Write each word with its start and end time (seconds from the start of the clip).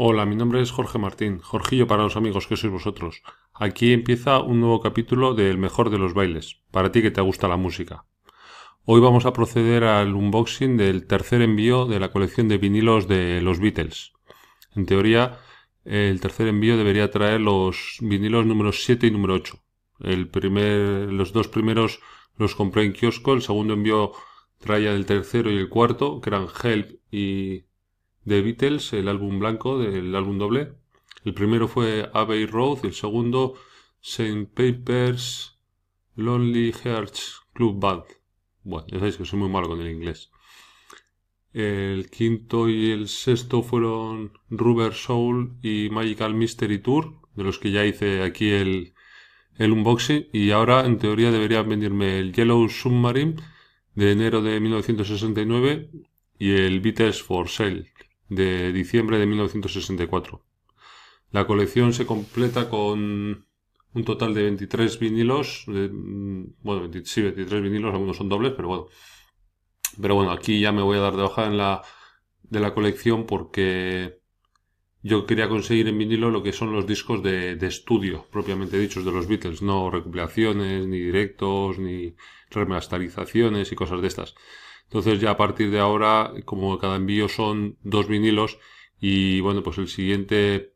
Hola, 0.00 0.26
mi 0.26 0.36
nombre 0.36 0.62
es 0.62 0.70
Jorge 0.70 0.96
Martín, 0.96 1.40
Jorgillo 1.40 1.88
para 1.88 2.04
los 2.04 2.16
amigos 2.16 2.46
que 2.46 2.56
sois 2.56 2.72
vosotros. 2.72 3.20
Aquí 3.52 3.92
empieza 3.92 4.38
un 4.38 4.60
nuevo 4.60 4.78
capítulo 4.80 5.34
del 5.34 5.58
mejor 5.58 5.90
de 5.90 5.98
los 5.98 6.14
bailes, 6.14 6.62
para 6.70 6.92
ti 6.92 7.02
que 7.02 7.10
te 7.10 7.20
gusta 7.20 7.48
la 7.48 7.56
música. 7.56 8.04
Hoy 8.84 9.00
vamos 9.00 9.26
a 9.26 9.32
proceder 9.32 9.82
al 9.82 10.14
unboxing 10.14 10.76
del 10.76 11.08
tercer 11.08 11.42
envío 11.42 11.84
de 11.86 11.98
la 11.98 12.12
colección 12.12 12.46
de 12.46 12.58
vinilos 12.58 13.08
de 13.08 13.40
los 13.42 13.58
Beatles. 13.58 14.12
En 14.76 14.86
teoría, 14.86 15.40
el 15.84 16.20
tercer 16.20 16.46
envío 16.46 16.76
debería 16.76 17.10
traer 17.10 17.40
los 17.40 17.96
vinilos 18.00 18.46
número 18.46 18.70
7 18.70 19.04
y 19.08 19.10
número 19.10 19.34
8. 19.34 19.58
El 19.98 20.28
primer, 20.28 21.12
los 21.12 21.32
dos 21.32 21.48
primeros 21.48 21.98
los 22.36 22.54
compré 22.54 22.84
en 22.84 22.92
kiosco, 22.92 23.32
el 23.32 23.42
segundo 23.42 23.74
envío 23.74 24.12
traía 24.60 24.92
el 24.92 25.06
tercero 25.06 25.50
y 25.50 25.56
el 25.56 25.68
cuarto, 25.68 26.20
que 26.20 26.30
eran 26.30 26.46
Help 26.62 27.00
y 27.10 27.64
The 28.28 28.42
Beatles, 28.42 28.92
el 28.92 29.08
álbum 29.08 29.38
blanco 29.38 29.78
del 29.78 30.14
álbum 30.14 30.36
doble. 30.38 30.74
El 31.24 31.32
primero 31.32 31.66
fue 31.66 32.10
Abbey 32.12 32.44
Road 32.44 32.84
el 32.84 32.92
segundo 32.92 33.54
St. 34.02 34.46
Papers 34.54 35.58
Lonely 36.14 36.72
Hearts 36.72 37.40
Club 37.54 37.80
Band. 37.80 38.04
Bueno, 38.64 38.86
ya 38.88 38.98
sabéis 38.98 39.16
que 39.16 39.24
soy 39.24 39.38
muy 39.38 39.48
malo 39.48 39.68
con 39.68 39.80
el 39.80 39.90
inglés. 39.90 40.30
El 41.54 42.10
quinto 42.10 42.68
y 42.68 42.90
el 42.90 43.08
sexto 43.08 43.62
fueron 43.62 44.32
Rubber 44.50 44.92
Soul 44.92 45.56
y 45.62 45.88
Magical 45.90 46.34
Mystery 46.34 46.80
Tour, 46.80 47.14
de 47.34 47.44
los 47.44 47.58
que 47.58 47.70
ya 47.70 47.86
hice 47.86 48.22
aquí 48.22 48.50
el, 48.50 48.92
el 49.56 49.72
unboxing. 49.72 50.28
Y 50.34 50.50
ahora, 50.50 50.84
en 50.84 50.98
teoría, 50.98 51.30
debería 51.30 51.62
venirme 51.62 52.18
el 52.18 52.34
Yellow 52.34 52.68
Submarine 52.68 53.36
de 53.94 54.12
enero 54.12 54.42
de 54.42 54.60
1969 54.60 55.90
y 56.38 56.50
el 56.50 56.80
Beatles 56.80 57.22
for 57.22 57.48
Sale 57.48 57.90
de 58.28 58.72
diciembre 58.72 59.18
de 59.18 59.26
1964. 59.26 60.44
La 61.30 61.46
colección 61.46 61.92
se 61.92 62.06
completa 62.06 62.68
con 62.70 63.46
un 63.94 64.04
total 64.04 64.34
de 64.34 64.42
23 64.44 64.98
vinilos, 64.98 65.64
bueno, 65.66 66.90
sí, 67.04 67.22
23 67.22 67.62
vinilos, 67.62 67.92
algunos 67.92 68.16
son 68.16 68.28
dobles, 68.28 68.52
pero 68.56 68.68
bueno. 68.68 68.86
Pero 70.00 70.14
bueno, 70.14 70.30
aquí 70.32 70.60
ya 70.60 70.72
me 70.72 70.82
voy 70.82 70.98
a 70.98 71.00
dar 71.00 71.16
de 71.16 71.22
hoja 71.22 71.46
en 71.46 71.56
la, 71.56 71.82
de 72.42 72.60
la 72.60 72.74
colección 72.74 73.26
porque 73.26 74.20
yo 75.02 75.26
quería 75.26 75.48
conseguir 75.48 75.88
en 75.88 75.98
vinilo 75.98 76.30
lo 76.30 76.42
que 76.42 76.52
son 76.52 76.72
los 76.72 76.86
discos 76.86 77.22
de, 77.22 77.56
de 77.56 77.66
estudio, 77.66 78.26
propiamente 78.30 78.78
dichos, 78.78 79.04
de 79.04 79.12
los 79.12 79.26
Beatles, 79.26 79.62
no 79.62 79.90
recopilaciones, 79.90 80.86
ni 80.86 80.98
directos, 80.98 81.78
ni 81.78 82.14
remasterizaciones 82.50 83.72
y 83.72 83.76
cosas 83.76 84.00
de 84.02 84.08
estas. 84.08 84.34
Entonces 84.88 85.20
ya 85.20 85.32
a 85.32 85.36
partir 85.36 85.70
de 85.70 85.80
ahora, 85.80 86.32
como 86.44 86.78
cada 86.78 86.96
envío 86.96 87.28
son 87.28 87.76
dos 87.82 88.08
vinilos 88.08 88.58
y 89.00 89.40
bueno, 89.40 89.62
pues 89.62 89.78
el 89.78 89.88
siguiente 89.88 90.72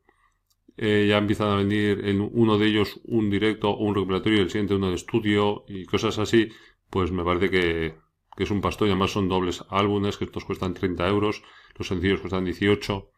eh, 0.77 1.07
ya 1.09 1.19
empiezan 1.19 1.49
a 1.51 1.57
venir 1.57 2.03
en 2.07 2.21
uno 2.33 2.59
de 2.59 2.67
ellos 2.67 3.01
un 3.05 3.31
directo 3.31 3.71
o 3.71 3.85
un 3.85 3.95
recuperatorio 3.95 4.39
y 4.39 4.43
el 4.43 4.51
siguiente 4.51 4.75
uno 4.75 4.89
de 4.91 4.97
estudio 4.97 5.65
y 5.69 5.85
cosas 5.87 6.19
así, 6.19 6.49
pues 6.91 7.11
me 7.13 7.25
parece 7.25 7.51
que, 7.51 7.95
que 8.37 8.45
es 8.45 8.51
un 8.51 8.61
pastor 8.61 8.89
y 8.89 8.91
además 8.91 9.13
son 9.13 9.29
dobles 9.29 9.65
álbumes 9.71 10.17
que 10.19 10.25
estos 10.25 10.45
cuestan 10.45 10.75
30 10.75 11.09
euros, 11.09 11.43
los 11.79 11.89
sencillos 11.89 12.21
cuestan 12.21 12.45
18 12.45 13.11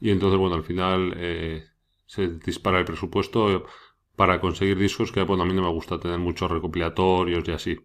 y 0.00 0.10
entonces 0.10 0.38
bueno, 0.38 0.56
al 0.56 0.64
final 0.64 1.14
eh, 1.16 1.64
se 2.06 2.28
dispara 2.28 2.78
el 2.78 2.84
presupuesto 2.84 3.66
para 4.16 4.40
conseguir 4.40 4.78
discos 4.78 5.12
que 5.12 5.22
bueno, 5.22 5.42
a 5.44 5.46
mí 5.46 5.54
no 5.54 5.62
me 5.62 5.70
gusta 5.70 6.00
tener 6.00 6.18
muchos 6.18 6.50
recopilatorios 6.50 7.46
y 7.48 7.52
así. 7.52 7.78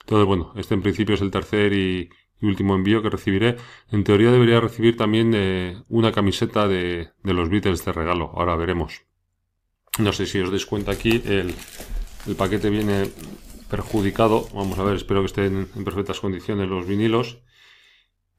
Entonces, 0.00 0.26
bueno, 0.26 0.52
este 0.56 0.74
en 0.74 0.82
principio 0.82 1.14
es 1.14 1.20
el 1.20 1.30
tercer 1.30 1.72
y, 1.72 2.10
último 2.42 2.74
envío 2.74 3.02
que 3.02 3.10
recibiré. 3.10 3.56
En 3.90 4.02
teoría 4.02 4.32
debería 4.32 4.60
recibir 4.60 4.96
también 4.96 5.32
eh, 5.34 5.82
una 5.88 6.10
camiseta 6.10 6.66
de, 6.66 7.10
los 7.22 7.50
Beatles 7.50 7.84
de 7.84 7.92
regalo. 7.92 8.32
Ahora 8.34 8.56
veremos. 8.56 9.02
No 9.98 10.12
sé 10.12 10.24
si 10.24 10.40
os 10.40 10.50
dais 10.50 10.64
cuenta 10.64 10.92
aquí, 10.92 11.22
el, 11.26 11.54
paquete 12.34 12.70
viene 12.70 13.10
perjudicado. 13.68 14.48
Vamos 14.54 14.78
a 14.78 14.84
ver, 14.84 14.96
espero 14.96 15.20
que 15.20 15.26
estén 15.26 15.68
en 15.76 15.84
perfectas 15.84 16.20
condiciones 16.20 16.66
los 16.68 16.86
vinilos. 16.86 17.42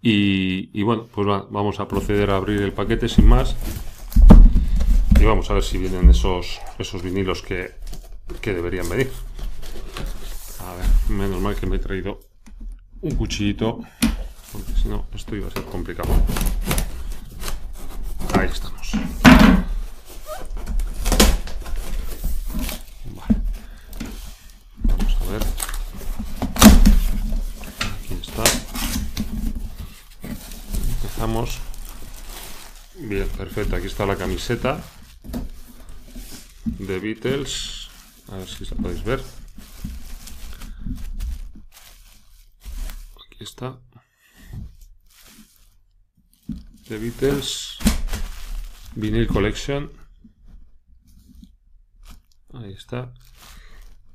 Y, 0.02 0.82
bueno, 0.82 1.08
pues 1.14 1.28
vamos 1.28 1.80
a 1.80 1.88
proceder 1.88 2.32
a 2.32 2.38
abrir 2.38 2.60
el 2.64 2.74
paquete 2.74 3.08
sin 3.08 3.28
más. 3.28 3.56
Y 5.20 5.26
vamos 5.26 5.52
a 5.52 5.54
ver 5.54 5.64
si 5.64 5.78
vienen 5.78 6.10
esos, 6.10 6.60
esos 6.80 7.04
vinilos 7.04 7.44
que, 7.44 7.70
que 8.42 8.56
deberían 8.56 8.90
venir. 8.90 9.12
A 10.72 10.74
ver, 10.74 10.86
menos 11.10 11.42
mal 11.42 11.54
que 11.54 11.68
me 11.68 11.76
he 11.76 11.80
traído 11.80 12.22
un 13.02 13.16
cuchillito, 13.16 13.82
porque 14.54 14.72
si 14.82 14.88
no, 14.88 15.06
esto 15.14 15.36
iba 15.36 15.50
a 15.50 15.52
ser 15.52 15.66
complicado. 15.66 16.08
Ahí 18.40 18.48
estamos. 18.48 18.92
Vale. 23.18 23.36
Vamos 24.78 25.18
a 25.20 25.32
ver. 25.32 25.44
Aquí 28.06 28.14
está. 28.22 28.44
Empezamos. 30.88 31.60
Bien, 32.96 33.28
perfecto. 33.28 33.76
Aquí 33.76 33.88
está 33.88 34.06
la 34.06 34.16
camiseta 34.16 34.82
de 36.64 37.00
Beatles. 37.00 37.90
A 38.32 38.38
ver 38.38 38.48
si 38.48 38.64
la 38.64 38.76
podéis 38.78 39.04
ver. 39.04 39.41
Está. 43.62 43.80
The 46.88 46.98
Beatles 46.98 47.78
Vinyl 48.96 49.28
Collection. 49.28 49.92
Ahí 52.54 52.74
está. 52.74 53.14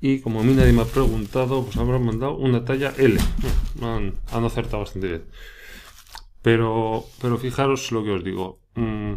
Y 0.01 0.21
como 0.21 0.41
a 0.41 0.43
mí 0.43 0.53
nadie 0.53 0.73
me 0.73 0.83
ha 0.83 0.87
preguntado, 0.87 1.65
pues 1.65 1.77
habrán 1.77 2.05
mandado 2.05 2.37
una 2.37 2.65
talla 2.65 2.93
L. 2.99 3.19
Han, 3.81 4.19
acertado 4.45 4.81
bastante 4.81 5.09
bien. 5.09 5.31
Pero, 6.43 7.07
pero 7.21 7.39
fijaros 7.39 7.91
lo 7.93 8.05
que 8.05 8.11
os 8.11 8.25
digo. 8.25 8.61
Mm, 8.75 9.15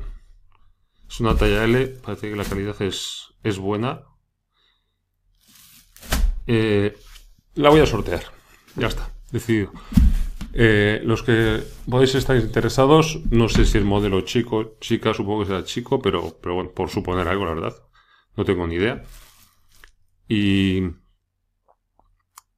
es 1.10 1.20
una 1.20 1.36
talla 1.36 1.66
L, 1.66 1.88
parece 1.88 2.30
que 2.30 2.36
la 2.36 2.46
calidad 2.46 2.82
es, 2.82 3.34
es 3.44 3.58
buena. 3.58 4.04
Eh, 6.48 6.98
la 7.56 7.70
voy 7.70 7.82
a 7.82 7.86
sortear. 7.86 8.24
Ya 8.76 8.88
está, 8.88 9.12
decidido. 9.32 9.72
Eh, 10.54 11.02
los 11.04 11.24
que 11.24 11.62
podéis 11.90 12.16
estar 12.16 12.36
interesados, 12.36 13.20
no 13.30 13.50
sé 13.50 13.66
si 13.66 13.78
el 13.78 13.86
modelo 13.86 14.22
chico, 14.22 14.78
chica, 14.80 15.14
supongo 15.14 15.42
que 15.42 15.48
será 15.48 15.64
chico, 15.64 16.02
pero, 16.02 16.38
pero 16.42 16.56
bueno, 16.56 16.72
por 16.72 16.90
suponer 16.90 17.28
algo, 17.28 17.46
la 17.46 17.54
verdad. 17.54 17.76
No 18.36 18.46
tengo 18.46 18.66
ni 18.68 18.76
idea. 18.76 19.04
Y, 20.28 20.84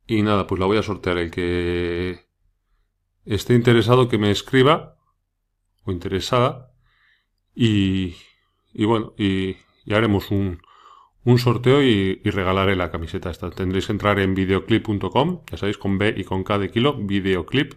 y 0.07 0.21
nada, 0.21 0.47
pues 0.47 0.59
la 0.59 0.65
voy 0.65 0.77
a 0.77 0.83
sortear. 0.83 1.17
El 1.17 1.31
que 1.31 2.27
esté 3.25 3.55
interesado 3.55 4.07
que 4.09 4.17
me 4.17 4.31
escriba 4.31 4.97
o 5.83 5.91
interesada. 5.91 6.71
Y, 7.53 8.15
y 8.73 8.85
bueno, 8.85 9.13
y, 9.17 9.57
y 9.85 9.93
haremos 9.93 10.31
un, 10.31 10.61
un 11.23 11.37
sorteo 11.37 11.83
y, 11.83 12.15
regalaré 12.23 12.75
la 12.75 12.91
camiseta 12.91 13.29
esta. 13.29 13.51
Tendréis 13.51 13.87
que 13.87 13.91
entrar 13.93 14.19
en 14.19 14.33
videoclip.com, 14.33 15.41
ya 15.49 15.57
sabéis, 15.57 15.77
con 15.77 15.97
B 15.97 16.13
y 16.17 16.23
con 16.23 16.43
K 16.43 16.57
de 16.57 16.71
kilo, 16.71 16.95
videoclip. 16.97 17.73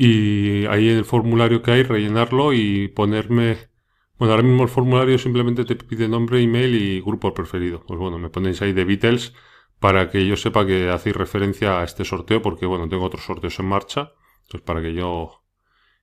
Y 0.00 0.64
ahí 0.66 0.88
el 0.88 1.04
formulario 1.04 1.60
que 1.60 1.72
hay, 1.72 1.82
rellenarlo 1.82 2.52
y 2.52 2.86
ponerme... 2.86 3.68
Bueno, 4.16 4.34
ahora 4.34 4.44
mismo 4.44 4.62
el 4.62 4.68
formulario 4.68 5.18
simplemente 5.18 5.64
te 5.64 5.74
pide 5.74 6.06
nombre, 6.08 6.40
email 6.40 6.72
y 6.76 7.00
grupo 7.00 7.34
preferido. 7.34 7.84
Pues 7.84 7.98
bueno, 7.98 8.16
me 8.16 8.30
ponéis 8.30 8.62
ahí 8.62 8.72
de 8.72 8.84
Beatles 8.84 9.34
para 9.80 10.08
que 10.08 10.24
yo 10.24 10.36
sepa 10.36 10.64
que 10.64 10.88
hacéis 10.88 11.16
referencia 11.16 11.80
a 11.80 11.84
este 11.84 12.04
sorteo, 12.04 12.40
porque 12.40 12.64
bueno, 12.64 12.88
tengo 12.88 13.06
otros 13.06 13.24
sorteos 13.24 13.58
en 13.58 13.66
marcha. 13.66 14.12
Entonces, 14.42 14.62
para 14.62 14.80
que 14.80 14.94
yo, 14.94 15.42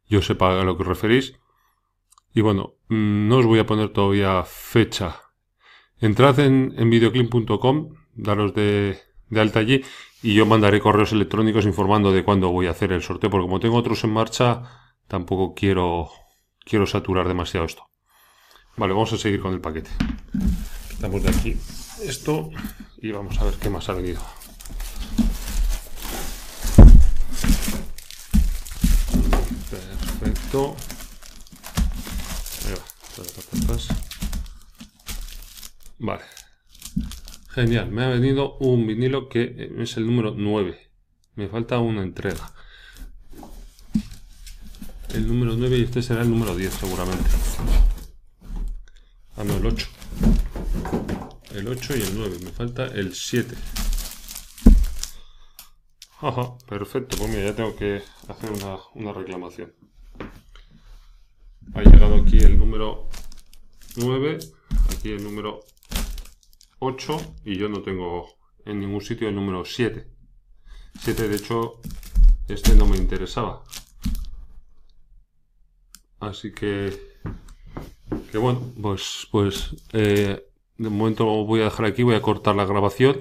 yo 0.10 0.22
sepa 0.22 0.60
a 0.60 0.66
lo 0.66 0.76
que 0.76 0.84
os 0.84 0.90
referís. 0.90 1.40
Y 2.34 2.42
bueno, 2.42 2.76
mm, 2.90 3.30
no 3.30 3.38
os 3.38 3.46
voy 3.46 3.60
a 3.60 3.66
poner 3.66 3.90
todavía 3.94 4.44
fecha 4.44 5.22
Entrad 6.00 6.38
en, 6.42 6.74
en 6.78 6.90
videoclip.com, 6.90 7.96
daros 8.16 8.54
de, 8.54 9.00
alta 9.34 9.60
allí 9.60 9.84
y 10.22 10.34
yo 10.34 10.46
mandaré 10.46 10.80
correos 10.80 11.12
electrónicos 11.12 11.66
informando 11.66 12.12
de 12.12 12.24
cuándo 12.24 12.50
voy 12.50 12.68
a 12.68 12.72
hacer 12.72 12.92
el 12.92 13.04
sorteo, 13.04 13.30
porque 13.30 13.46
como 13.46 13.60
tengo 13.60 13.78
otros 13.78 14.04
en 14.04 14.12
marcha, 14.12 14.64
tampoco 15.08 15.54
quiero, 15.54 16.10
quiero 16.64 16.86
saturar 16.86 17.28
demasiado 17.28 17.66
esto. 17.66 17.90
Vale, 18.78 18.94
vamos 18.94 19.14
a 19.14 19.18
seguir 19.18 19.42
con 19.42 19.54
el 19.54 19.62
paquete. 19.62 19.92
Quitamos 20.90 21.24
de 21.24 21.30
aquí 21.30 21.58
esto 22.04 22.50
y 22.98 23.12
vamos 23.12 23.40
a 23.40 23.46
ver 23.46 23.54
qué 23.56 23.70
más 23.70 23.88
ha 23.90 23.94
venido. 23.94 24.22
Perfecto. 30.20 30.76
Vale. 36.00 36.35
Genial, 37.56 37.90
me 37.90 38.04
ha 38.04 38.10
venido 38.10 38.58
un 38.58 38.86
vinilo 38.86 39.30
que 39.30 39.72
es 39.78 39.96
el 39.96 40.06
número 40.06 40.34
9. 40.36 40.92
Me 41.36 41.48
falta 41.48 41.80
una 41.80 42.04
entrega. 42.04 42.52
el 45.14 45.26
número 45.26 45.56
9 45.56 45.78
y 45.78 45.84
este 45.84 46.02
será 46.02 46.24
el 46.24 46.30
número 46.30 46.54
10 46.54 46.74
seguramente. 46.74 47.30
Ah, 49.38 49.46
no, 49.46 49.56
el 49.56 49.66
8. 49.66 49.88
El 51.54 51.70
8 51.70 51.96
y 51.96 52.02
el 52.02 52.18
9. 52.18 52.40
Me 52.44 52.52
falta 52.52 52.88
el 52.88 53.16
7. 53.16 53.56
Ajá, 56.20 56.58
perfecto. 56.68 57.16
Pues 57.18 57.30
mira, 57.30 57.46
ya 57.46 57.56
tengo 57.56 57.74
que 57.78 58.02
hacer 58.28 58.52
una, 58.52 58.80
una 58.96 59.14
reclamación. 59.14 59.74
Ha 61.74 61.82
llegado 61.84 62.16
aquí 62.16 62.38
el 62.40 62.60
número 62.60 63.08
9, 63.96 64.40
aquí 64.92 65.12
el 65.12 65.24
número 65.24 65.62
8 66.86 67.18
y 67.46 67.58
yo 67.58 67.70
no 67.70 67.82
tengo 67.82 68.28
en 68.66 68.80
ningún 68.80 69.02
sitio 69.02 69.30
el 69.30 69.36
número 69.36 69.66
7. 69.66 70.08
7 71.00 71.28
de 71.28 71.36
hecho 71.36 71.80
este 72.48 72.76
no 72.76 72.86
me 72.86 72.98
interesaba. 72.98 73.64
Así 76.20 76.54
que, 76.54 76.98
que 78.32 78.38
bueno, 78.38 78.62
pues, 78.82 79.28
pues 79.32 79.76
eh, 79.94 80.46
de 80.78 80.90
momento 80.90 81.26
voy 81.26 81.62
a 81.62 81.66
dejar 81.66 81.86
aquí, 81.86 82.04
voy 82.04 82.16
a 82.16 82.22
cortar 82.22 82.56
la 82.56 82.66
grabación, 82.66 83.20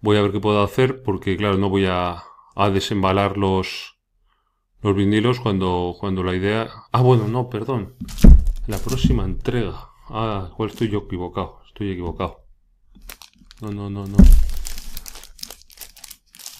voy 0.00 0.16
a 0.16 0.22
ver 0.22 0.32
qué 0.32 0.40
puedo 0.40 0.62
hacer 0.62 1.02
porque 1.02 1.36
claro, 1.36 1.56
no 1.56 1.68
voy 1.68 1.86
a, 1.86 2.22
a 2.54 2.70
desembalar 2.70 3.36
los, 3.36 3.98
los 4.82 4.94
vinilos 4.94 5.40
cuando, 5.40 5.94
cuando 5.98 6.22
la 6.22 6.34
idea... 6.34 6.68
Ah, 6.92 7.02
bueno, 7.02 7.28
no, 7.28 7.48
perdón. 7.48 7.94
La 8.66 8.78
próxima 8.78 9.24
entrega. 9.24 9.90
Ah, 10.08 10.48
igual 10.52 10.70
estoy 10.70 10.88
yo 10.88 11.00
equivocado. 11.00 11.60
Estoy 11.66 11.92
equivocado. 11.92 12.45
No, 13.60 13.70
no, 13.70 13.88
no, 13.88 14.06
no. 14.06 14.16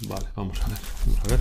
Vale, 0.08 0.26
vamos 0.34 0.60
a 0.62 0.68
ver. 0.68 0.78
Vamos 1.04 1.20
a 1.24 1.28
ver. 1.28 1.40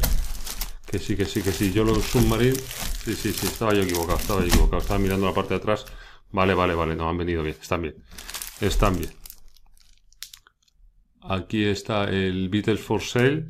Que 0.86 1.00
sí, 1.00 1.16
que 1.16 1.26
sí, 1.26 1.42
que 1.42 1.54
sí. 1.54 1.72
Yo 1.72 1.86
los 1.86 2.04
submarine. 2.04 2.56
Sí, 2.56 3.16
sí, 3.16 3.32
sí. 3.32 3.48
Estaba 3.48 3.74
yo 3.74 3.84
equivocado. 3.84 4.18
Estaba 4.20 4.42
yo 4.42 4.48
equivocado. 4.48 4.82
Estaba 4.82 5.00
mirando 5.00 5.26
la 5.26 5.34
parte 5.34 5.54
de 5.54 5.60
atrás. 5.60 5.86
Vale, 6.32 6.54
vale, 6.54 6.74
vale. 6.74 6.96
No, 6.96 7.08
han 7.08 7.18
venido 7.18 7.42
bien. 7.42 7.56
Están 7.60 7.84
bien. 7.84 7.96
Están 8.60 8.98
bien. 8.98 9.14
Aquí 11.22 11.64
está 11.64 12.04
el 12.06 12.50
Beatles 12.50 12.82
for 12.82 13.02
Sale. 13.02 13.46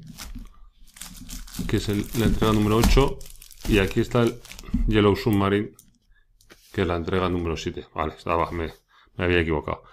Que 1.67 1.77
es 1.77 1.87
la 1.89 2.25
entrega 2.25 2.53
número 2.53 2.77
8. 2.77 3.17
Y 3.69 3.79
aquí 3.79 4.01
está 4.01 4.21
el 4.21 4.39
Yellow 4.87 5.15
Submarine. 5.15 5.71
Que 6.71 6.83
es 6.83 6.87
la 6.87 6.97
entrega 6.97 7.29
número 7.29 7.57
7. 7.57 7.87
Vale, 7.95 8.13
estaba, 8.15 8.51
me, 8.51 8.71
me 9.17 9.25
había 9.25 9.39
equivocado. 9.39 9.83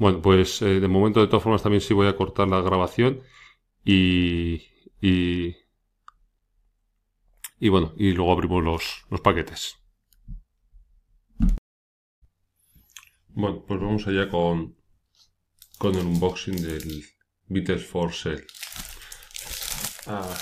Bueno, 0.00 0.22
pues 0.22 0.62
eh, 0.62 0.80
de 0.80 0.88
momento 0.88 1.20
de 1.20 1.26
todas 1.26 1.42
formas 1.42 1.62
también 1.62 1.82
sí 1.82 1.92
voy 1.92 2.06
a 2.06 2.16
cortar 2.16 2.48
la 2.48 2.62
grabación 2.62 3.20
y, 3.84 4.62
y, 4.98 5.54
y 7.58 7.68
bueno, 7.68 7.92
y 7.98 8.12
luego 8.12 8.32
abrimos 8.32 8.64
los, 8.64 9.04
los 9.10 9.20
paquetes. 9.20 9.76
Bueno, 13.28 13.62
pues 13.68 13.78
vamos 13.78 14.06
allá 14.06 14.30
con, 14.30 14.74
con 15.76 15.94
el 15.94 16.06
unboxing 16.06 16.62
del 16.62 17.04
Beatles 17.48 17.84
for 17.84 18.10
Sale. 18.14 18.46
Ah, 20.06 20.34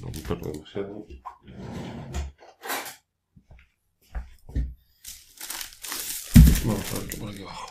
vamos 0.00 0.13
a 0.13 0.13
ver, 0.13 0.13
demasiado. 0.28 1.06
Vamos 6.64 6.92
a 6.92 6.98
ver 6.98 7.08
qué 7.08 7.16
por 7.18 7.28
aquí 7.28 7.42
abajo. 7.42 7.70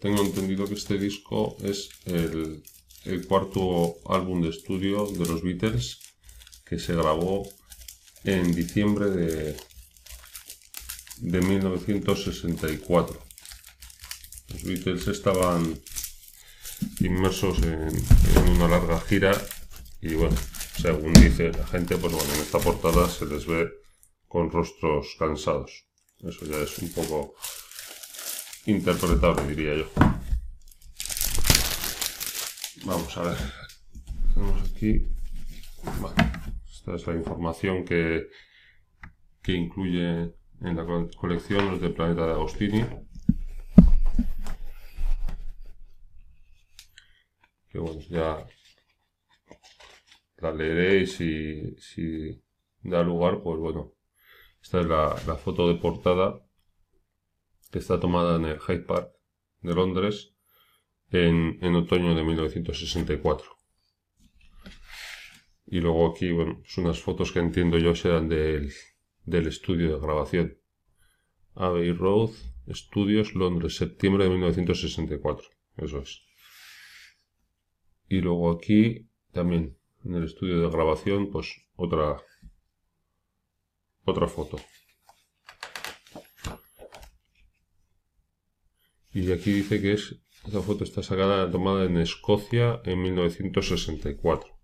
tengo 0.00 0.22
entendido 0.22 0.66
que 0.66 0.74
este 0.74 0.98
disco 0.98 1.56
es 1.62 1.90
el, 2.04 2.62
el, 3.04 3.26
cuarto 3.26 3.96
álbum 4.06 4.42
de 4.42 4.48
estudio 4.48 5.06
de 5.06 5.26
los 5.26 5.42
Beatles 5.42 6.00
que 6.64 6.78
se 6.80 6.94
grabó 6.94 7.48
en 8.24 8.52
diciembre 8.52 9.10
de, 9.10 9.56
de 11.18 11.40
1964. 11.40 13.22
Los 14.48 14.64
Beatles 14.64 15.06
estaban 15.06 15.80
inmersos 17.00 17.62
en, 17.62 17.90
una 18.50 18.68
larga 18.68 19.00
gira 19.00 19.32
y 20.00 20.14
bueno, 20.14 20.36
según 20.76 21.12
dice 21.12 21.52
la 21.52 21.66
gente, 21.66 21.96
pues 21.96 22.12
bueno, 22.12 22.32
en 22.34 22.40
esta 22.40 22.58
portada 22.58 23.08
se 23.08 23.26
les 23.26 23.46
ve 23.46 23.68
con 24.26 24.50
rostros 24.50 25.16
cansados. 25.18 25.86
Eso 26.18 26.44
ya 26.46 26.58
es 26.58 26.78
un 26.78 26.92
poco 26.92 27.34
interpretable, 28.66 29.46
diría 29.48 29.76
yo. 29.76 29.86
Vamos 32.84 33.16
a 33.16 33.22
ver. 33.22 33.36
Tenemos 34.34 34.70
aquí. 34.70 35.06
esta 36.70 36.94
es 36.94 37.06
la 37.06 37.14
información 37.14 37.84
que, 37.84 38.28
que 39.42 39.52
incluye 39.52 40.34
en 40.62 40.76
la 40.76 40.84
colección 41.16 41.70
los 41.70 41.80
de 41.80 41.90
Planeta 41.90 42.26
de 42.26 42.32
Agostini. 42.32 42.84
Bueno, 47.80 48.00
ya 48.08 48.46
la 50.38 50.52
leeréis 50.52 51.20
y 51.20 51.76
si 51.78 52.42
da 52.82 53.02
lugar, 53.02 53.42
pues 53.42 53.58
bueno, 53.58 53.92
esta 54.62 54.80
es 54.80 54.86
la, 54.86 55.36
foto 55.36 55.68
de 55.68 55.74
portada 55.74 56.40
que 57.70 57.78
está 57.78 58.00
tomada 58.00 58.36
en 58.36 58.44
el 58.46 58.58
Hyde 58.58 58.80
Park 58.80 59.12
de 59.60 59.74
Londres 59.74 60.34
en, 61.10 61.74
otoño 61.74 62.14
de 62.14 62.24
1964. 62.24 63.46
Y 65.66 65.80
luego 65.80 66.10
aquí, 66.10 66.32
bueno, 66.32 66.62
son 66.66 66.84
unas 66.84 67.00
fotos 67.00 67.32
que 67.32 67.38
entiendo 67.38 67.78
yo 67.78 67.94
serán 67.94 68.28
del, 68.28 68.72
del 69.24 69.46
estudio 69.46 69.94
de 69.94 70.00
grabación. 70.00 70.58
Abbey 71.54 71.92
Road 71.92 72.30
Studios, 72.72 73.34
Londres, 73.34 73.76
septiembre 73.76 74.24
de 74.24 74.30
1964. 74.30 75.48
Eso 75.76 76.00
es. 76.00 76.22
Y 78.10 78.20
luego 78.20 78.50
aquí 78.50 79.08
también 79.30 79.78
en 80.04 80.16
el 80.16 80.24
estudio 80.24 80.60
de 80.60 80.68
grabación, 80.68 81.30
pues 81.30 81.62
otra, 81.76 82.20
otra 84.04 84.26
foto. 84.26 84.58
Y 89.12 89.30
aquí 89.30 89.52
dice 89.52 89.80
que 89.80 89.92
es, 89.92 90.16
esta 90.44 90.60
foto 90.60 90.82
está 90.82 91.04
sacada, 91.04 91.48
tomada 91.52 91.84
en 91.84 91.98
Escocia 91.98 92.80
en 92.84 93.00
1964. 93.00 94.58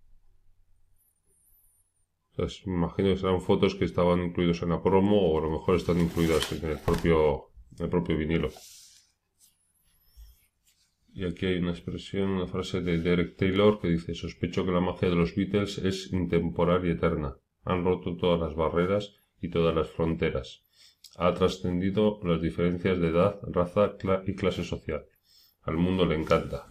me 2.66 2.74
imagino 2.74 3.10
que 3.10 3.16
serán 3.16 3.40
fotos 3.40 3.76
que 3.76 3.84
estaban 3.84 4.24
incluidos 4.24 4.62
en 4.62 4.70
la 4.70 4.82
promo 4.82 5.20
o 5.20 5.38
a 5.38 5.42
lo 5.42 5.50
mejor 5.50 5.76
están 5.76 6.00
incluidas 6.00 6.50
en 6.50 6.68
el 6.68 6.78
propio, 6.80 7.52
en 7.78 7.84
el 7.84 7.90
propio 7.90 8.16
vinilo. 8.16 8.50
Y 11.16 11.25
aquí 11.25 11.46
hay 11.46 11.56
una 11.56 11.70
expresión, 11.70 12.28
una 12.28 12.46
frase 12.46 12.82
de 12.82 12.99
Derek 12.99 13.37
Taylor 13.38 13.80
que 13.80 13.88
dice, 13.88 14.14
sospecho 14.14 14.66
que 14.66 14.70
la 14.70 14.82
magia 14.82 15.08
de 15.08 15.14
los 15.14 15.35
Beatles 15.35 15.78
es 15.78 16.12
intemporal 16.12 16.87
y 16.87 16.90
eterna. 16.90 17.38
Han 17.64 17.85
roto 17.85 18.18
todas 18.18 18.38
las 18.38 18.54
barreras 18.54 19.14
y 19.40 19.49
todas 19.49 19.75
las 19.75 19.88
fronteras. 19.88 20.62
Ha 21.16 21.32
trascendido 21.32 22.20
las 22.23 22.42
diferencias 22.42 23.00
de 23.00 23.08
edad, 23.08 23.40
raza 23.44 23.94
y 24.26 24.35
clase 24.35 24.62
social. 24.62 25.06
Al 25.62 25.78
mundo 25.78 26.04
le 26.04 26.16
encanta. 26.16 26.66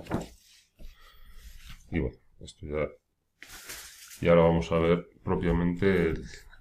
Y 1.90 1.98
bueno, 1.98 2.18
esto 2.40 2.68
ya... 2.68 2.88
Y 4.22 4.28
ahora 4.28 4.44
vamos 4.44 4.72
a 4.72 4.78
ver 4.78 5.08
propiamente 5.24 6.14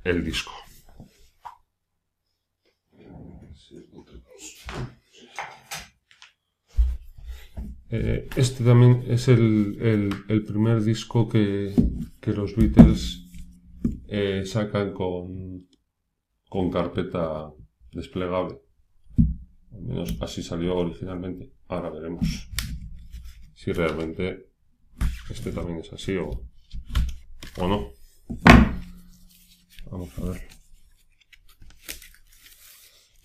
el 0.04 0.24
disco. 0.24 0.52
Eh, 7.90 8.28
este 8.36 8.64
también 8.64 9.04
es 9.08 9.28
el, 9.28 10.44
primer 10.46 10.82
disco 10.82 11.28
que, 11.28 11.74
los 12.26 12.56
Beatles 12.56 13.28
eh, 14.08 14.42
sacan 14.46 14.92
con, 14.92 15.68
con 16.48 16.70
carpeta 16.70 17.52
desplegable. 17.92 18.58
Al 19.72 19.82
menos 19.82 20.16
así 20.20 20.42
salió 20.42 20.76
originalmente. 20.76 21.52
Ahora 21.68 21.90
veremos 21.90 22.48
si 23.54 23.72
realmente 23.72 24.50
este 25.30 25.52
también 25.52 25.78
es 25.78 25.92
así 25.92 26.16
o, 26.16 26.30
o 27.56 27.68
no. 27.68 27.90
Vamos 29.90 30.18
a 30.18 30.30
ver. 30.30 30.48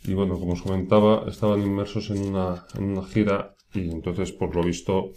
Y 0.03 0.13
bueno, 0.13 0.39
como 0.39 0.53
os 0.53 0.61
comentaba, 0.61 1.29
estaban 1.29 1.61
inmersos 1.61 2.09
en 2.09 2.19
una, 2.19 2.65
en 2.75 2.83
una 2.85 3.05
gira 3.05 3.55
y 3.73 3.89
entonces 3.91 4.31
por 4.31 4.55
lo 4.55 4.63
visto 4.63 5.13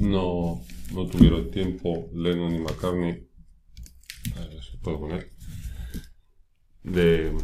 no, 0.00 0.62
no 0.92 1.06
tuvieron 1.06 1.50
tiempo 1.50 2.08
Lennon 2.14 2.54
y 2.54 2.58
McCartney 2.60 3.28
de, 6.82 7.36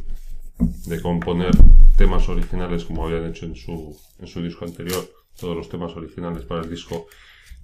de 0.87 1.03
componer 1.03 1.51
temas 1.97 2.29
originales 2.29 2.85
como 2.85 3.07
habían 3.07 3.27
hecho 3.27 3.47
en 3.47 3.57
su, 3.57 3.97
en 4.19 4.27
su 4.27 4.43
disco 4.43 4.65
anterior, 4.65 5.09
todos 5.39 5.57
los 5.57 5.69
temas 5.69 5.95
originales 5.97 6.45
para 6.45 6.63
el 6.63 6.71
disco, 6.71 7.07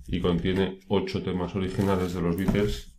y 0.06 0.20
contiene 0.20 0.80
ocho 0.88 1.22
temas 1.22 1.54
originales 1.54 2.14
de 2.14 2.22
los 2.22 2.36
Beatles 2.36 2.94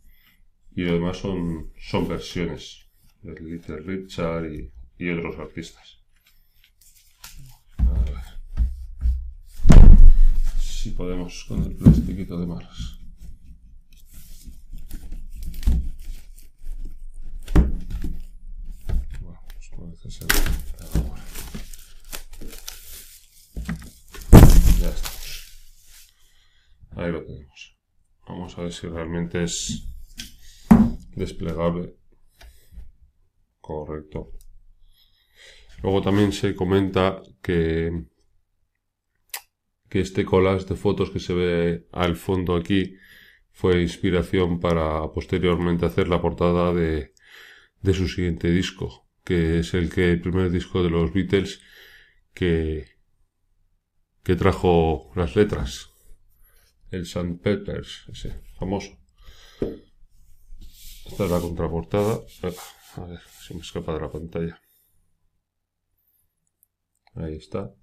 y 0.74 0.88
además 0.88 1.18
son, 1.18 1.70
son 1.78 2.08
versiones 2.08 2.86
de 3.22 3.38
Little 3.40 3.78
Richard 3.78 4.46
y, 4.46 4.72
y 4.98 5.10
otros 5.10 5.38
artistas. 5.38 6.01
Si 10.60 10.90
podemos 10.90 11.44
con 11.44 11.62
el 11.62 11.76
plastiquito 11.76 12.38
de 12.38 12.46
malas. 12.46 12.98
Ahora. 20.94 21.22
Ya 24.80 24.88
estamos. 24.88 25.52
Ahí 26.96 27.12
lo 27.12 27.24
tenemos. 27.24 27.78
Vamos 28.26 28.58
a 28.58 28.62
ver 28.62 28.72
si 28.72 28.88
realmente 28.88 29.44
es 29.44 29.86
desplegable. 31.14 31.96
Correcto. 33.60 34.32
Luego 35.82 36.00
también 36.00 36.32
se 36.32 36.54
comenta 36.54 37.22
que, 37.42 38.04
que 39.88 40.00
este 40.00 40.24
collage 40.24 40.66
de 40.66 40.76
fotos 40.76 41.10
que 41.10 41.18
se 41.18 41.34
ve 41.34 41.88
al 41.92 42.16
fondo 42.16 42.54
aquí 42.54 42.96
fue 43.50 43.82
inspiración 43.82 44.60
para 44.60 45.10
posteriormente 45.12 45.84
hacer 45.84 46.08
la 46.08 46.22
portada 46.22 46.72
de, 46.72 47.12
de 47.82 47.94
su 47.94 48.08
siguiente 48.08 48.50
disco, 48.50 49.08
que 49.24 49.58
es 49.58 49.74
el 49.74 49.90
que 49.90 50.12
el 50.12 50.20
primer 50.20 50.50
disco 50.50 50.82
de 50.82 50.90
los 50.90 51.12
Beatles 51.12 51.60
que, 52.32 52.86
que 54.22 54.36
trajo 54.36 55.10
las 55.16 55.34
letras, 55.34 55.90
el 56.90 57.02
St. 57.02 57.38
Peppers, 57.42 58.06
ese 58.12 58.40
famoso. 58.58 58.98
Esta 61.06 61.24
es 61.24 61.30
la 61.30 61.40
contraportada. 61.40 62.20
A 62.94 63.04
ver, 63.04 63.20
se 63.40 63.54
me 63.54 63.60
escapa 63.60 63.94
de 63.94 64.00
la 64.00 64.10
pantalla. 64.10 64.62
Ahí 67.14 67.36
está. 67.36 67.74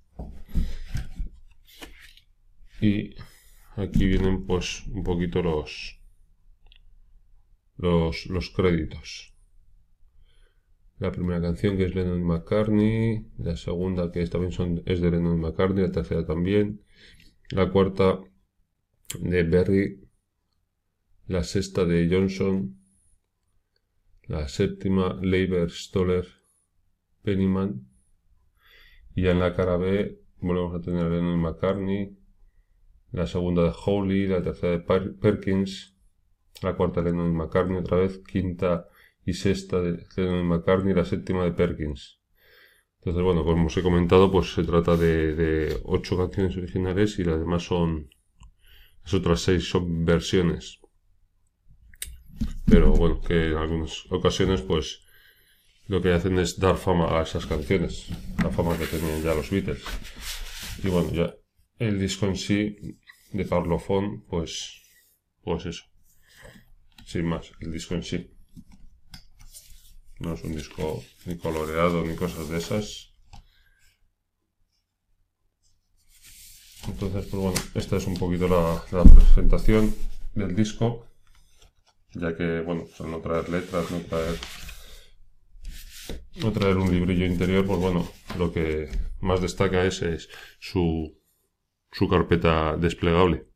Y 2.81 3.15
aquí 3.75 4.05
vienen 4.05 4.45
pues 4.45 4.85
un 4.87 5.03
poquito 5.03 5.41
los 5.41 5.99
los, 7.79 8.49
créditos. 8.55 9.33
La 10.97 11.11
primera 11.11 11.41
canción 11.41 11.77
que 11.77 11.85
es 11.85 11.95
Lennon 11.95 12.23
McCartney, 12.23 13.25
la 13.37 13.55
segunda 13.55 14.11
que 14.11 14.25
también 14.27 14.51
son, 14.51 14.83
es 14.85 14.99
de 14.99 15.11
Lennon 15.11 15.39
McCartney, 15.39 15.85
la 15.85 15.91
tercera 15.91 16.25
también, 16.25 16.81
la 17.51 17.71
cuarta 17.71 18.19
de 19.21 19.43
Berry, 19.43 20.09
la 21.27 21.43
sexta 21.43 21.85
de 21.85 22.09
Johnson, 22.11 22.77
la 24.23 24.47
séptima 24.49 25.17
Leiber 25.21 25.71
Stoller 25.71 26.25
Pennyman 27.23 27.88
y 29.19 29.23
ya 29.23 29.31
en 29.31 29.39
la 29.39 29.53
cara 29.53 29.75
B 29.75 30.17
volvemos 30.39 30.73
a 30.73 30.81
tener 30.81 31.05
a 31.05 31.09
Lennon 31.09 31.41
McCartney, 31.41 32.17
la 33.11 33.27
segunda 33.27 33.63
de 33.63 33.73
Howley, 33.85 34.27
la 34.27 34.41
tercera 34.41 34.77
de 34.77 35.11
Perkins, 35.11 35.97
la 36.61 36.77
cuarta 36.77 37.01
de 37.01 37.11
Lennon 37.11 37.35
McCartney 37.35 37.77
otra 37.79 37.97
vez, 37.97 38.19
quinta 38.19 38.87
y 39.25 39.33
sexta 39.33 39.81
de 39.81 40.05
Lennon 40.15 40.47
McCartney, 40.47 40.93
la 40.93 41.03
séptima 41.03 41.43
de 41.43 41.51
Perkins. 41.51 42.21
Entonces, 42.99 43.21
bueno, 43.21 43.43
como 43.43 43.67
os 43.67 43.75
he 43.75 43.81
comentado, 43.81 44.31
pues 44.31 44.53
se 44.53 44.63
trata 44.63 44.95
de, 44.95 45.35
de 45.35 45.77
ocho 45.83 46.17
canciones 46.17 46.55
originales 46.55 47.19
y 47.19 47.25
las 47.25 47.39
demás 47.39 47.63
son, 47.63 48.09
las 49.03 49.13
otras 49.13 49.41
seis 49.41 49.69
son 49.69 50.05
versiones 50.05 50.79
pero 52.65 52.91
bueno, 52.93 53.19
que 53.19 53.47
en 53.47 53.57
algunas 53.57 54.05
ocasiones 54.11 54.61
pues 54.61 55.01
lo 55.89 56.03
que 56.03 56.13
hacen 56.13 56.37
es 56.37 56.59
dar 56.59 56.77
fama 56.77 57.19
a 57.19 57.23
esas 57.23 57.47
canciones, 57.47 58.09
la 58.43 58.51
fama 58.51 58.77
que 58.77 58.85
tenían 58.85 59.23
ya 59.23 59.33
los 59.33 59.49
Beatles. 59.49 59.83
Y 60.83 60.89
bueno, 60.89 61.11
ya 61.11 61.33
el 61.79 61.99
disco 61.99 62.27
en 62.27 62.35
sí 62.35 62.77
de 63.31 63.43
Parlophone, 63.43 64.23
pues, 64.29 64.83
pues 65.41 65.65
eso, 65.65 65.85
sin 67.05 67.25
más, 67.25 67.51
el 67.59 67.71
disco 67.71 67.95
en 67.95 68.03
sí. 68.03 68.31
No 70.19 70.35
es 70.35 70.43
un 70.43 70.55
disco 70.55 71.03
ni 71.25 71.37
coloreado 71.37 72.05
ni 72.05 72.15
cosas 72.15 72.49
de 72.49 72.59
esas. 72.59 73.15
Entonces, 76.87 77.25
pues 77.31 77.41
bueno, 77.41 77.59
esta 77.73 77.97
es 77.97 78.05
un 78.05 78.15
poquito 78.15 78.47
la, 78.47 79.03
presentación 79.03 79.95
del 80.35 80.55
disco 80.55 81.07
ya 82.13 82.35
que, 82.35 82.61
bueno, 82.61 82.85
al 82.99 83.09
no 83.09 83.19
traer 83.21 83.49
letras, 83.49 83.89
no 83.89 83.99
traer, 84.01 84.35
no 86.41 86.51
traer 86.51 86.77
un 86.77 86.91
librillo 86.91 87.25
interior, 87.25 87.65
pues 87.65 87.79
bueno, 87.79 88.07
lo 88.37 88.51
que 88.51 88.89
más 89.19 89.41
destaca 89.41 89.85
es, 89.85 90.01
es 90.01 90.29
su, 90.59 91.17
su 91.91 92.07
carpeta 92.07 92.77
desplegable. 92.77 93.47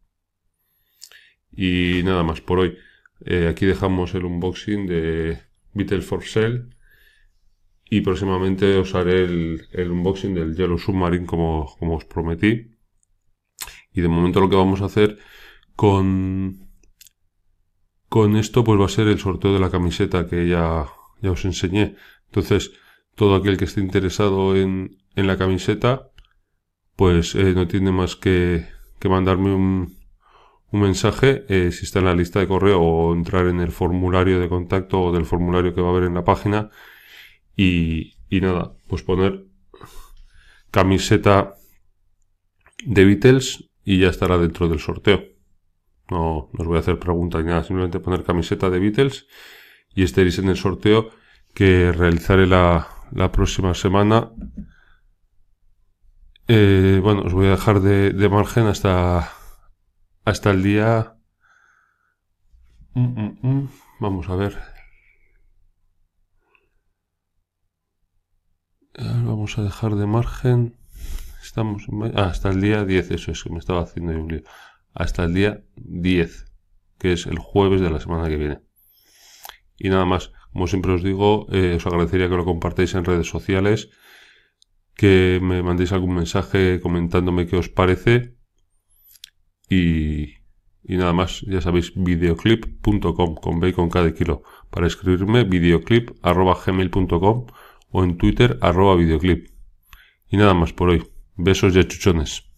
Y 1.52 2.02
nada 2.04 2.24
más 2.24 2.42
por 2.42 2.60
hoy. 2.60 2.78
Eh, 3.25 3.48
aquí 3.48 3.66
dejamos 3.66 4.13
el 4.16 4.25
unboxing 4.25 4.86
de 4.86 5.40
Beetle 5.74 6.02
for 6.02 6.25
Sale 6.25 6.66
y 7.90 8.02
próximamente 8.02 8.75
os 8.78 8.96
haré 8.96 9.24
el, 9.24 9.68
el, 9.72 9.92
unboxing 9.92 10.34
del 10.34 10.56
Yellow 10.56 10.78
Submarine 10.78 11.25
como, 11.25 11.74
como 11.80 11.96
os 11.96 12.06
prometí. 12.06 12.72
Y 13.94 14.02
de 14.02 14.08
momento 14.08 14.42
lo 14.42 14.50
que 14.50 14.56
vamos 14.56 14.82
a 14.82 14.86
hacer 14.86 15.20
con, 15.75 16.70
con 18.10 18.36
esto 18.36 18.63
pues 18.63 18.80
va 18.80 18.86
a 18.86 18.90
ser 18.90 19.08
el 19.08 19.20
sorteo 19.20 19.54
de 19.54 19.60
la 19.60 19.70
camiseta 19.70 20.28
que 20.28 20.48
ya, 20.48 20.88
ya 21.22 21.32
os 21.32 21.46
enseñé. 21.46 21.96
Entonces, 22.34 22.72
todo 23.13 23.36
aquel 23.36 23.58
que 23.58 23.66
esté 23.66 23.80
interesado 23.80 24.56
en, 24.56 24.98
en 25.16 25.28
la 25.28 25.38
camiseta, 25.38 26.10
pues 26.96 27.36
eh, 27.36 27.54
no 27.54 27.68
tiene 27.68 27.92
más 27.92 28.16
que, 28.16 28.68
que 29.00 29.08
mandarme 29.08 29.54
un, 29.54 30.00
un 30.72 30.82
mensaje 30.82 31.46
eh, 31.48 31.72
si 31.72 31.86
está 31.86 32.00
en 32.00 32.06
la 32.06 32.16
lista 32.16 32.40
de 32.40 32.48
correo 32.48 32.82
o 32.82 33.13
entrar 33.13 33.46
en 33.46 33.60
el 33.60 33.72
formulario 33.72 34.40
de 34.40 34.50
contacto 34.50 35.00
o 35.00 35.12
del 35.12 35.25
formulario 35.25 35.75
que 35.75 35.82
va 35.82 35.90
a 35.90 35.92
haber 35.92 36.06
en 36.06 36.16
la 36.16 36.24
página 36.24 36.72
y, 37.56 38.16
y 38.30 38.42
nada, 38.42 38.74
pues 38.88 39.04
poner 39.04 39.46
camiseta 40.72 41.54
de 42.84 43.06
Beatles 43.06 43.70
y 43.86 44.00
ya 44.00 44.08
estará 44.08 44.40
dentro 44.40 44.68
del 44.68 44.80
sorteo. 44.80 45.24
No, 46.10 46.50
os 46.58 46.66
voy 46.66 46.78
a 46.78 46.80
hacer 46.80 46.98
preguntas 46.98 47.44
ni 47.44 47.50
nada, 47.50 47.63
simplemente 47.63 48.00
poner 48.00 48.24
camiseta 48.24 48.72
de 48.72 48.80
Beatles 48.80 49.28
y 49.94 50.02
estaréis 50.02 50.40
en 50.40 50.50
el 50.50 50.58
sorteo 50.58 51.12
que 51.53 51.91
realizaré 51.91 52.48
la, 52.48 52.88
la 53.12 53.31
próxima 53.31 53.74
semana. 53.74 54.31
Eh, 56.48 57.00
bueno, 57.01 57.22
os 57.22 57.33
voy 57.33 57.48
a 57.48 57.51
dejar 57.51 57.79
de, 57.79 58.12
de, 58.12 58.29
margen 58.29 58.65
hasta, 58.67 59.31
hasta 60.25 60.51
el 60.51 60.63
día... 60.63 61.15
Mm, 62.93 63.22
mm, 63.22 63.38
mm. 63.41 63.69
Vamos 64.00 64.29
a 64.29 64.36
ver. 64.36 64.57
Vamos 68.95 69.57
a 69.57 69.63
dejar 69.63 69.95
de 69.95 70.05
margen. 70.05 70.77
Estamos 71.41 71.88
ah, 72.15 72.25
hasta 72.25 72.50
el 72.50 72.62
día 72.62 72.86
10, 72.86 73.12
eso 73.12 73.31
es 73.31 73.43
que 73.43 73.50
me 73.50 73.60
estaba 73.60 73.81
haciendo 73.81 74.13
un 74.13 74.27
lío 74.27 74.43
hasta 74.93 75.24
el 75.24 75.33
día 75.33 75.63
10, 75.75 76.51
que 77.00 77.13
es 77.13 77.25
el 77.25 77.39
jueves 77.39 77.81
de 77.81 77.89
la 77.89 78.00
semana 78.00 78.29
que 78.29 78.38
viene. 78.38 78.62
Y 79.77 79.89
nada 79.89 80.05
más, 80.05 80.31
como 80.53 80.67
siempre 80.67 80.93
os 80.93 81.03
digo, 81.03 81.48
eh, 81.51 81.75
os 81.75 81.86
agradecería 81.86 82.29
que 82.29 82.38
lo 82.38 82.45
compartáis 82.45 82.93
en 82.93 83.03
redes 83.03 83.27
sociales, 83.27 83.89
que 84.95 85.39
me 85.41 85.63
mandéis 85.63 85.91
algún 85.91 86.15
mensaje 86.15 86.79
comentándome 86.79 87.48
qué 87.48 87.57
os 87.57 87.69
parece. 87.69 88.38
Y, 89.67 90.36
y 90.83 90.98
nada 90.98 91.13
más, 91.13 91.41
ya 91.41 91.62
sabéis, 91.62 91.93
videoclip.com 91.95 93.36
con 93.36 93.60
B 93.60 93.74
con 93.74 93.89
K 93.89 94.03
de 94.03 94.13
kilo. 94.13 94.43
Para 94.69 94.86
escribirme, 94.86 95.43
videoclip.gmail.com 95.43 97.48
o 97.89 98.03
en 98.03 98.17
Twitter, 98.17 98.60
arroba 98.62 98.95
videoclip. 98.95 99.50
Y 100.29 100.38
nada 100.38 100.53
más 100.53 100.74
por 100.74 100.89
hoy. 100.89 101.03
Besos 101.36 101.75
y 101.75 101.79
achuchones. 101.79 102.52